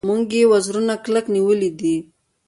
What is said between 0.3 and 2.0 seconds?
یې وزرونه کلک نیولي دي.